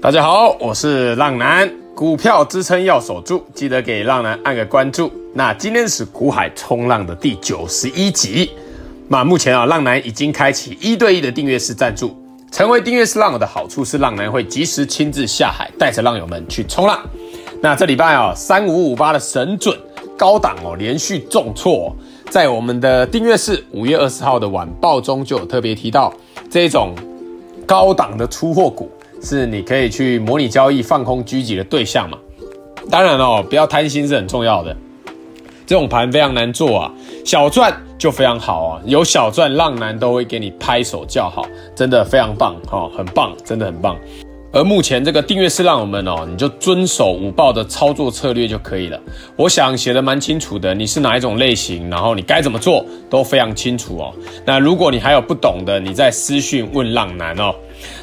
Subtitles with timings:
[0.00, 5.10] 大家好，我是浪男，股票支撑要守住，记得给浪男按个关注。
[5.34, 8.48] 那今天是股海冲浪的第九十一集。
[9.08, 12.16] 那目前啊，浪男已经开启一对一的订阅式赞助。
[12.52, 17.00] 成为订阅式浪友的好处是，浪男会及时亲自下海，带着浪友们去冲浪。
[17.60, 19.76] 那这礼拜啊，三五五八的神准
[20.16, 21.92] 高档哦，连续重挫，
[22.30, 26.14] 在我们的订阅式五月二十号的晚报中就有特别提到，
[26.48, 26.94] 这种
[27.66, 28.88] 高档的出货股。
[29.20, 32.18] 是你可以去模拟交易放空狙击的对象嘛？
[32.90, 34.74] 当然哦，不要贪心是很重要的。
[35.66, 36.92] 这种盘非常难做啊，
[37.26, 43.94] 小赚就非常好啊，有小赚浪男都会给你拍手叫好，真的非常棒哦，很棒，真的很棒。
[44.50, 48.98] 而目前这个订阅是浪友们哦，你就遵守五报的操作策略就可以了。
[49.36, 54.14] 我想写得蛮清楚的，你是哪一种类型，然后你该怎么做都非常清楚哦。
[54.46, 57.54] 那如果你还有不懂的，你再私讯问浪男哦。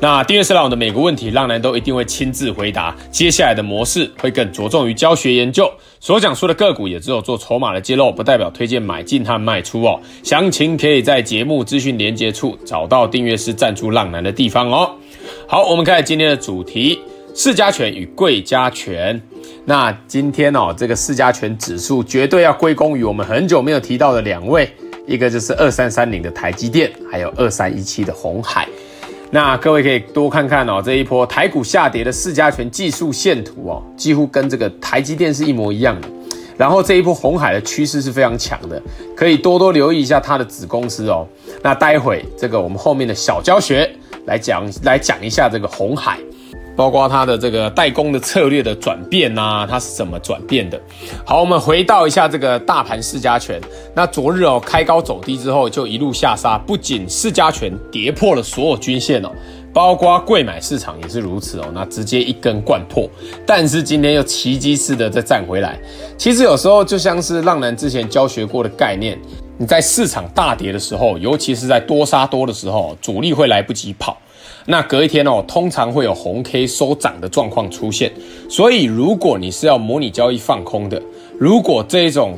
[0.00, 2.96] 那订阅式浪的每个问题，浪男都一定会亲自回答。
[3.10, 10.00] 接下来的模式会更着重于教学研究，所讲述的个股也只有做筹码的揭露，不代表推荐买进和卖出哦。
[10.22, 14.90] 详情可以在节目资讯连接处找到订阅式赞助浪男的地方哦。
[15.46, 16.98] 好，我们开始今天的主题：
[17.34, 19.20] 市家权与贵家权。
[19.66, 24.70] 那今天哦，这个市家权指数绝对要归功于我们很久没有提到的两位，
[25.06, 28.66] 一个就是二三三零的台积电，还有二三一七的鸿海。
[29.32, 36.08] 那各位可以多看看哦，这一波台股下跌的四家全技术线图哦，几乎跟这个台积电是一模一样的。
[36.58, 38.82] 然后这一波红海的趋势是非常强的，
[39.16, 41.26] 可以多多留意一下它的子公司哦。
[41.62, 43.88] 那待会这个我们后面的小教学
[44.26, 46.18] 来讲来讲一下这个红海。
[46.80, 50.80] 包括它的这个代工的策略的转变啊，它是怎么转变的？
[51.26, 53.60] 好，我们回到一下这个大盘市加权。
[53.94, 59.28] 那昨日哦开高走低之后就一路下杀，不仅市加权跌破了所有均线哦，
[59.74, 63.06] 包括贵买市场也是如此哦，那直接一根贯破。
[63.44, 65.78] 但是今天又奇迹似的再站回来。
[66.16, 69.18] 其实有时候就像是浪男之前教学过的概念，
[69.58, 74.16] 你在市场大跌的时候，尤其是在多杀多的时候，主力会来不及跑。
[74.66, 78.12] 那隔一天哦，通常会有红 K 收涨的状况出现，
[78.48, 81.00] 所以如果你是要模拟交易放空的，
[81.38, 82.36] 如果这一种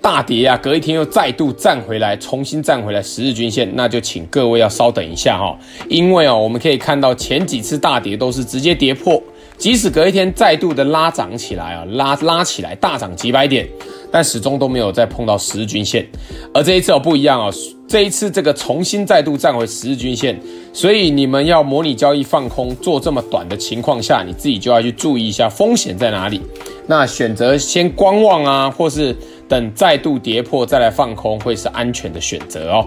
[0.00, 5.58] 大跌啊，隔一天又再度站回来，重新站回来十日均线，那就请各位要稍等一下哈，
[5.88, 9.20] 因为哦，我们可以看到前几次大跌都是直接跌破，
[9.56, 13.68] 即使隔一天再度的拉涨起来啊，拉拉起来大涨几百点。
[14.12, 16.06] 但始终都没有再碰到十日均线，
[16.52, 17.52] 而这一次哦不一样哦，
[17.88, 20.40] 这一次这个重新再度站回十日均线，
[20.72, 26.40] 所以你们要模拟交易放空做这么短的情况下，你自己就要去注意一下风险在哪里。
[26.86, 29.16] 那选择先观望啊，或是
[29.48, 32.86] 等再度跌破再来放空，会是安全的选择哦。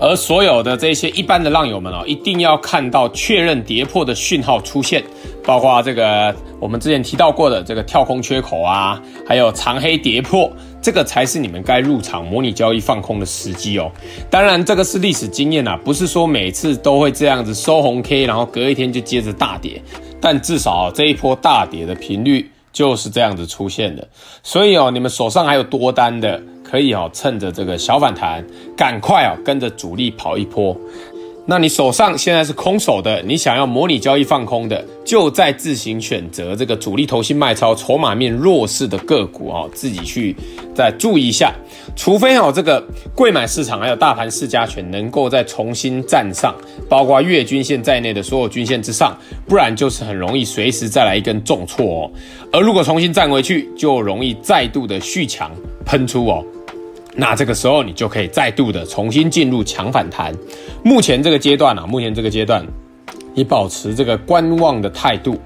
[0.00, 5.02] 而所有的这些一般的浪友们哦，一定要看到确认跌破的讯号出现，
[5.44, 10.50] 包括这个我们之前提到过的这个跳空缺口啊，还有长黑跌破，
[10.80, 13.90] 这个才是你们该入场模拟交易放空的时机哦。
[14.30, 19.82] 当然，这个是历史经验啊，不是说每次都会这样子收红 K，然后隔一天就接着大跌，
[20.20, 24.06] 但至少这一波大跌的频率就是这样子出现的。
[24.44, 26.40] 所以哦，你们手上还有多单的。
[26.68, 28.44] 可以哦，趁着这个小反弹，
[28.76, 30.76] 赶快哦，跟着主力跑一波。
[31.50, 40.36] 那你手上现在是空手的，你想要模拟交易放空的，就再自行选择这个主力投信卖超、筹码面弱势的个股哦，自己去
[40.74, 41.54] 再注意一下。
[41.96, 46.54] 除非哦，这个贵买市场还有大盘市加权能够再重新站上，
[46.86, 52.10] 包括月均线在内的所有均线之上，不然就是很容易随时再来一根重挫哦。
[52.52, 55.50] 而如果重新站回去，就容易再度的续强
[55.86, 56.44] 喷出哦。
[57.20, 60.32] 那这个时候你就可以再度的重新进入强反弹。
[60.84, 62.64] 目前这个阶段啊，目前这个阶段，
[63.34, 65.36] 你保持这个观望的态度，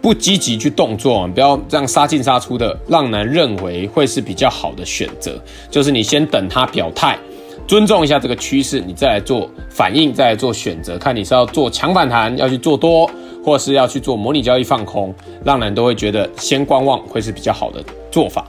[0.00, 2.74] 不积极去动作，不要这样杀进杀出的。
[2.88, 5.38] 让男认为会是比较好的选择，
[5.70, 7.18] 就是你先等他表态，
[7.66, 13.08] 尊重一下这个趋势，你再来做反应，再来做选择，看你是要做强反弹，要去做多，
[13.44, 15.14] 或是要去做模拟交易放空。
[15.44, 18.46] 让男都会觉得先观望会是比较好的做法。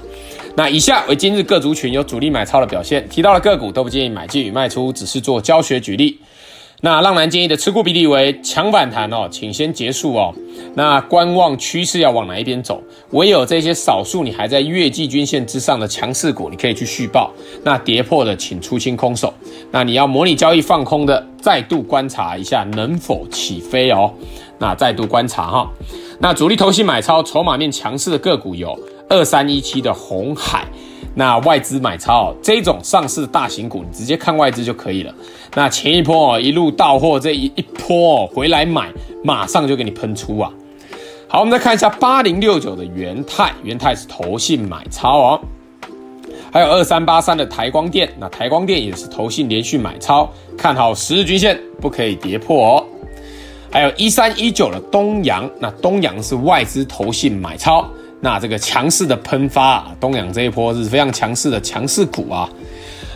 [0.60, 6.20] 那以下为今日各族群有主力买超的表现，提到的个股都不建议买进与卖出，只是做教学举例。
[6.82, 10.36] 那浪男建议的持股比例为强反弹哦，请先结束哦。
[10.76, 12.84] 那观望趋势要往哪一边走？
[13.12, 17.32] 唯有这些少数你还在月季均线之上的强势股，你可以去续报。
[17.64, 19.34] 那跌破的请出清空手。
[19.72, 24.14] 那你要模拟交易放空的，再度观察一下能否起飞哦。
[24.58, 25.72] 那再度观察哈。
[26.20, 28.78] 那主力投信买超、筹码面强势的个股有。
[29.10, 30.66] 二三一七的红海，
[31.16, 35.14] 那外资买超这种上市大型股，你直接看外资就可以了。
[35.56, 38.92] 那前一波哦，一路到货，这一一波哦回来买，
[39.24, 40.52] 马上就给你喷出啊。
[41.28, 45.42] 好，我们再看一下八零六九的元泰，元泰是投信买超哦。
[46.52, 52.86] 还有二三八三的台光电，那台光电也是投信连续买超，看好十日均线不可以跌破哦。
[53.72, 57.88] 还有一三一九的东阳，那东阳是外资投信买超。
[58.22, 62.50] 那这个强势的喷发啊，东阳这一波是非常强势的强势股啊。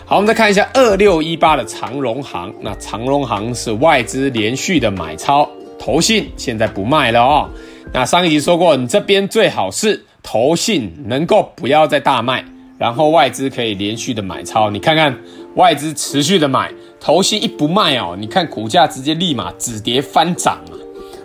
[0.05, 7.49] 好，我们再看一下二六一八的长荣行，那长荣行是外资连续的买超，投信现在不卖了哦。
[7.93, 12.43] 那上一集说过，你这边最好是投信能够不要再大卖，
[12.77, 14.69] 然后外资可以连续的买超。
[14.69, 15.17] 你看看
[15.55, 20.75] 外资持续的买，投信一不卖哦，你看股价直接立马止跌翻涨啊，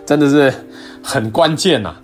[0.05, 0.53] 真的是
[1.03, 1.95] 很关键呐。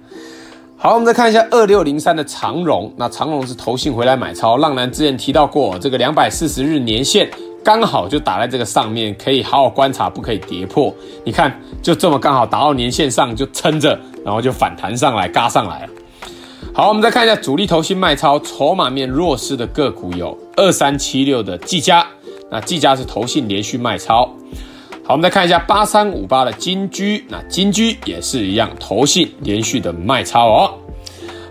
[0.85, 7.27] 好，我们再看一下二六零三的长荣，那长荣是投信回来买超，浪男之前提到过，这个两百四十日年线
[7.63, 10.93] 刚好就打在这个上面，可以好好观察，不可以跌破。
[11.23, 15.89] 你看，就这么刚好打到年线上，就撑着，然后就反弹上来，嘎上来了。
[16.71, 22.05] 好，我们再看一下主力投信卖超，筹码面弱势的个股有二三七六的技嘉，
[22.51, 24.29] 那技嘉是投信连续卖超。
[25.07, 30.73] 好，我们再看一下八三五八的金居，那金居也是一样，投信连续的卖超哦。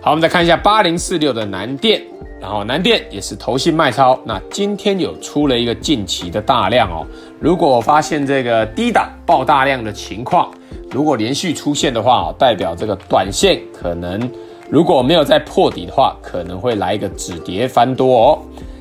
[0.03, 2.03] 好，我们再看一下八零四六的南电，
[2.41, 4.19] 然后南电也是投信卖超。
[4.25, 7.07] 那今天有出了一个近期的大量哦，
[7.39, 10.53] 如果我发现这个低档爆大量的情况，
[10.91, 14.29] 如果连续出现的话，代表这个短线可能
[14.69, 18.39] 如果没有再破底的话，可能会来一个止跌翻多哦，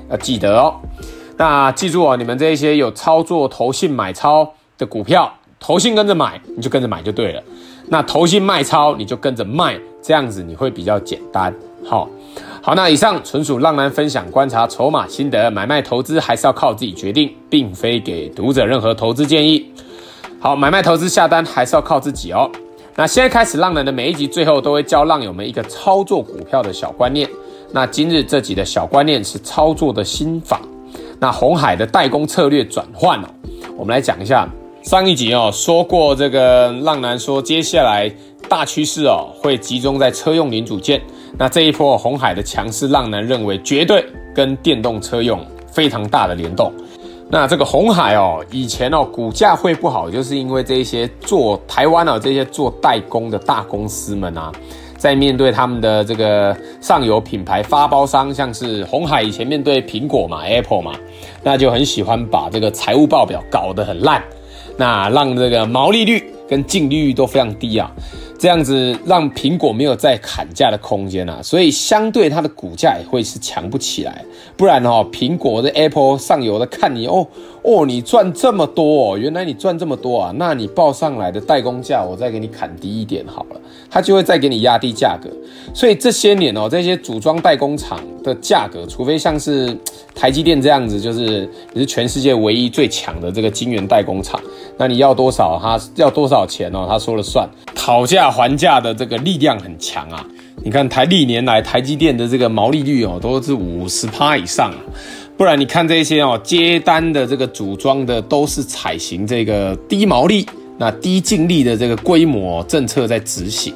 [0.10, 0.74] 要记得哦。
[1.38, 4.52] 那记住哦，你们这些有操作投信买超。
[4.86, 7.42] 股票，投信跟着买，你就跟着买就对了。
[7.88, 11.54] 那投信卖超，你就跟着卖，这样子你会比较简单。
[11.86, 12.08] 好，
[12.62, 19.70] 好，那以上纯属浪男分享观察筹码心得，买卖投资还是要靠自己决定，并非给读者任何投资建议。
[20.40, 22.50] 好，买卖投资下单还是要靠自己哦。
[22.96, 27.30] 那现在开始，浪男的每一集最后都会教浪友们一个操作股票的小观念。
[27.72, 30.62] 那今日这集的小观念是操作的心法。
[31.20, 33.28] 那红海的代工策略转换哦，
[33.76, 34.48] 我们来讲一下。
[34.84, 38.12] 上一集哦说过，这个浪男说接下来
[38.50, 41.02] 大趋势哦会集中在车用零组件。
[41.38, 45.40] 那这一波红海的强势，浪男认为绝对跟电动车用
[45.72, 46.70] 非常大的联动。
[47.30, 54.52] 那这个红海哦以前哦股价会不好，就是因为这些做台湾哦这些做代工的大公司们啊，
[54.98, 60.92] 在面对他们的这个上游品牌发包商，像是红海以前面对苹果嘛 Apple 嘛，
[61.42, 64.22] 那就很喜欢把这个财务报表搞得很烂。
[64.78, 67.92] 那让这个毛利率跟净利率都非常低啊，
[68.38, 74.24] 这样子让苹果没有再砍价的空间啊，所以相对它的股价也会是强不起来。
[74.56, 77.26] 不然哦，苹果的 Apple 上游的看你哦
[77.64, 83.60] 哦，你赚这么多哦，原来你赚这么多啊，那你报上来的代工价我再给你砍低一点好了，
[83.90, 85.30] 它就会再给你压低价格。
[85.74, 89.76] 所以这些年哦，这些组装代工厂的价格，除非像是
[90.14, 94.40] 台积电这样子，就是你是全世界唯一最强的这个晶圆代工厂，
[94.78, 100.26] 那你要多少，他要多少钱哦，他说了算，讨价还价的这个力量很强啊。
[100.64, 104.72] 你看台历年来台积电的这个毛利率哦，都是五十趴以上。
[105.36, 110.46] 不然你看这些哦，接单的这个组装的都是采行这个低毛利、
[110.78, 113.74] 那低净利的这个规模政策在执行。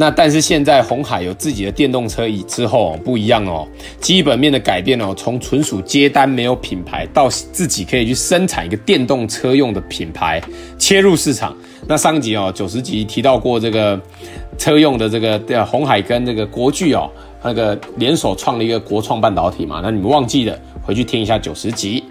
[0.00, 3.66] 那但是现在红海有自己的电动车以之后不一样哦，
[4.00, 10.40] 基本面的改变哦，从纯属接单没有品牌，到自己可以去生产一个电动车用的品牌，
[10.78, 11.52] 切入市场。
[11.88, 14.00] 那上集哦，九十集提到过这个
[14.56, 17.10] 车用的这个红海跟这个国巨哦，
[17.42, 22.04] 那个联手创了一个国创半导体嘛，那你们忘记了，回去听一下九十集。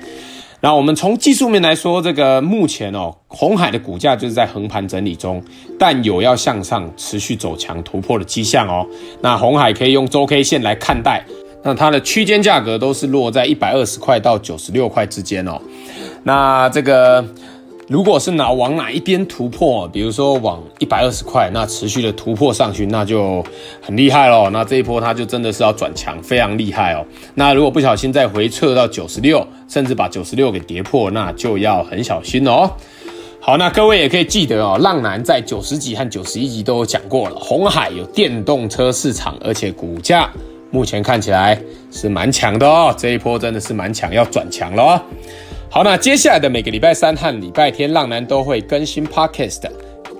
[0.60, 5.42] 那我们从技术面来说，这个目前哦，红海的股价就是在横盘整理中，
[5.78, 8.86] 但有要向上持续走强突破的迹象哦。
[9.22, 11.24] 那红海可以用周 K 线来看待，
[11.64, 15.62] 那它的区间价格都是落在一百二十块到九十六块之间哦。
[16.24, 17.24] 那这个。
[17.90, 23.42] 如果是哪往哪一边突破，比如说往一百二十块，那持续的突破上去，那就
[23.82, 24.50] 很厉害咯。
[24.50, 27.06] 那这一波它就真的是要转强，非常厉害哦。
[27.36, 32.72] 那如果不小心再回撤到九十六，甚至把九十六给跌破，那就要很小心哦。
[33.40, 40.30] 好，那各位也可以记得哦，浪男在九十集和九十一集都有讲过了，红海有电动车市场，而且股价
[40.70, 41.58] 目前看起来
[41.92, 42.94] 是蛮强的哦。
[42.98, 45.02] 这一波真的是蛮强，要转强了哦。
[45.70, 49.70] 好，那接下来的每个礼拜三和礼拜天，浪男都会更新 Podcast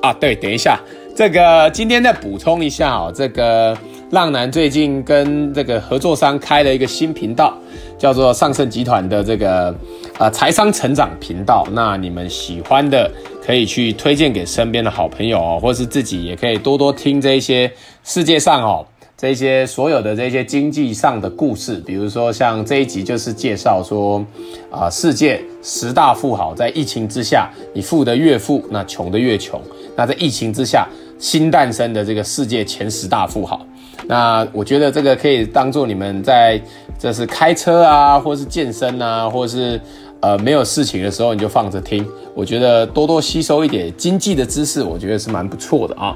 [0.02, 0.14] 啊。
[0.14, 0.80] 对，等一下，
[1.16, 3.78] 这个今天再补充一下哦，这个
[4.12, 7.54] 浪男最近跟这个合作商开了一个新频道，
[7.98, 9.76] 叫做上盛集团的这个
[10.18, 11.68] 呃财商成长频道。
[11.74, 13.12] 那你们喜欢的
[13.46, 17.70] 可以去推荐给身边的好朋友哦，或是自己也可以多多听这一些
[18.06, 18.86] 世界上哦
[19.18, 24.26] 这些所有的这些经济上的故事，比如说像这一集就是介绍说
[24.72, 29.62] 啊、世界十大富豪在疫情之下，你富得越富，那穷得越穷。
[29.98, 30.88] 那在疫情之下。
[31.20, 33.66] 新诞生的这个世界前十大富豪，
[34.06, 36.62] 那我觉得这个可以当做你们在
[37.00, 39.80] 这是开车啊，或是健身啊，或是
[40.20, 42.06] 呃没有事情的时候，你就放着听。
[42.34, 46.16] 我觉得多多吸收一点经济的知识，我觉得是蛮不错的啊。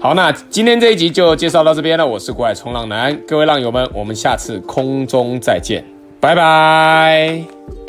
[0.00, 2.06] 好，那今天这一集就介绍到这边了。
[2.06, 5.82] 我是股海冲浪男，各位浪友们，我们下次空中再见，
[6.20, 7.85] 拜拜。